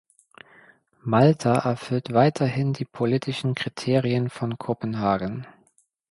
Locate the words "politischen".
2.85-3.53